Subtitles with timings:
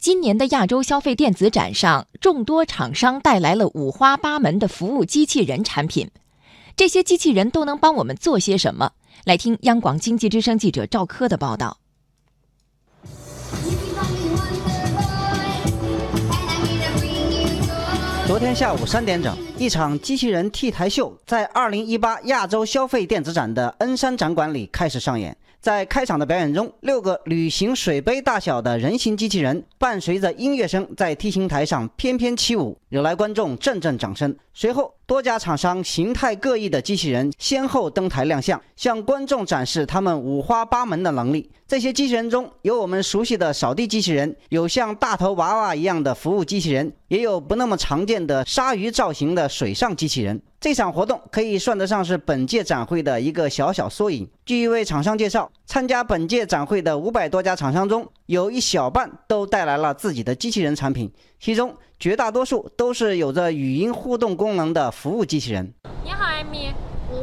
[0.00, 6.10] 今年的亚洲消费电子展上，众多厂商带来了五花八门的服务机器人产品。
[6.74, 8.92] 这些机器人都能帮我们做些什么？
[9.24, 11.76] 来听央广经济之声记者赵科的报道。
[18.26, 25.36] 昨天下午三点整，一场机器人 T 台秀在2018亚洲消费电子展的恩山展馆里开始上演。
[25.60, 34.34] 在开场的表演中，六个旅行水杯大小的人形机器人伴随着音乐声在 T 型台上翩翩起舞，惹来观众阵阵掌声。
[34.54, 41.50] 随后，多家厂商形态各异的机器人先后登台亮相，向观众展示他们五花八门的能力。
[41.68, 50.40] 这些机器人中有我们熟悉的扫地机器人，有像大头娃娃一样的服务机器人，也有不那么常见的鲨鱼造型的水上机器人。
[50.58, 54.26] 这场活动可以算得上是本届展会的一个小小缩影。
[54.46, 65.70] 据一位厂商介绍，参加本届展会的五百多家厂商中，有一小半都带来了自己的机器人产品，其中绝大多数都是有着语音互动功能的服务机器人。
[66.02, 66.70] 你好，艾米。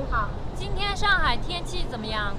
[0.09, 0.30] 好。
[0.55, 2.33] 今天上海天气怎么样？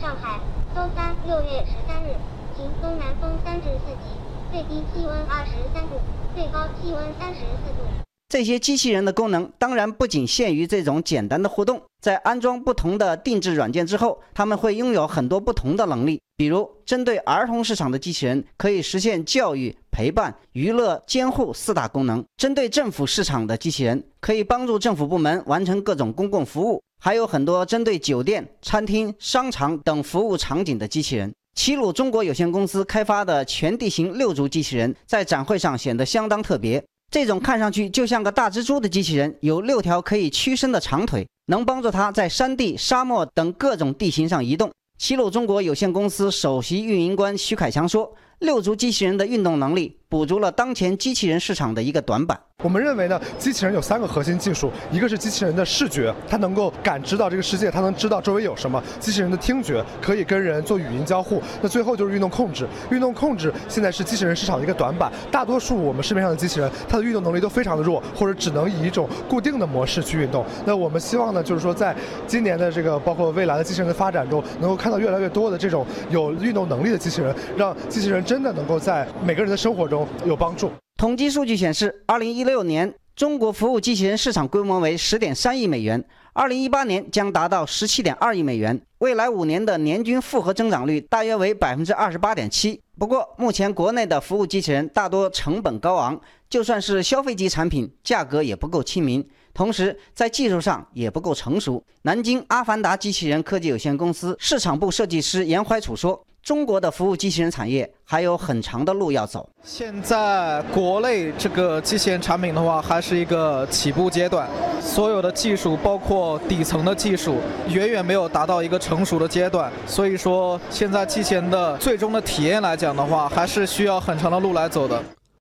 [0.00, 0.38] 上海，
[0.74, 2.14] 周三，六月十三日，
[2.56, 4.14] 晴，东南风三至四级，
[4.52, 6.00] 最低气温二十三度，
[6.34, 8.07] 最高气温三十四度。
[8.30, 16.20] 这些机器人的功能当然不仅限于这种简单的互动，在安装不同的定制软件之后，他们会拥有很多不同的能力。
[16.36, 31.32] 比如，针对儿童市场的机器人可以实现教育、陪伴、娱乐、监护四大功能；针对政府市场的机器人可以帮助政府部门完成各种公共服务；还有很多针对酒店、餐厅、商场等服务场景的机器人。
[31.54, 36.84] 齐鲁中国有限公司开发的全地形六足机器人在展会上显得相当特别。
[37.10, 44.70] 这种看上去就像个大蜘蛛的机器人，有六条可以屈伸的长腿，能帮助它在山地、沙漠等各种地形上移动。
[44.98, 52.40] 齐鲁中国有限公司首席运营官徐凯强说：“六足机器人的运动能力。”补足了当前机器人市场的一个短板。
[52.64, 61.42] 我们认为呢，机器人有三个核心技术，一个是机器人的视觉，它能够感知到这个世界，它能知道周围有什么；机器人的听觉可以跟人做语音交互。
[61.60, 65.12] 那最后就是运动控制，运动控制现在是机器人市场的一个短板。
[65.30, 70.42] 大多数我们市面上的机器人，它的运动能力都非常的弱，或者只能以一种固定的模式去运动。
[70.64, 71.94] 那我们希望呢，就是说在
[72.26, 80.06] 今年的这个包括未来的机器人的发展中，能够看到越来越多的这种有运动能力的机器人，让机器人真的能够在每个人的生活中。
[80.26, 80.70] 有帮助。
[80.98, 92.78] 统计数据显示，二零一六年中国服务机器人市场规模为十点三亿美元，二零一八年将达到十七点二亿美元，未来五年的年均复合增长率大约为百分之二十八点七。
[92.98, 101.82] 不过，目前国内的服务机器人大多成本高昂，就算是消费级产品，价格也不够亲民，同时在技术上也不够成熟。
[102.02, 106.22] 南京阿凡达机器人科技有限公司市场部设计师严怀楚说。
[106.48, 109.46] 中国的服务机器人产业还有很长的路要走。
[109.62, 114.48] 现在国内这个机器人产品的话，还是一个起步阶段，
[114.80, 117.36] 所有的技术，包括底层的技术，
[117.68, 119.70] 远远没有达到一个成熟的阶段。
[119.86, 125.02] 所以说，现在机器人的最终的体验来讲的话，还是需要很长的路来走的。